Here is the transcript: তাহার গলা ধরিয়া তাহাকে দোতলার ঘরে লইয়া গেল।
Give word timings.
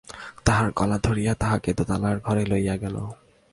তাহার 0.45 0.67
গলা 0.75 0.97
ধরিয়া 1.03 1.33
তাহাকে 1.33 1.69
দোতলার 1.73 2.17
ঘরে 2.19 2.43
লইয়া 2.45 2.75
গেল। 2.77 2.95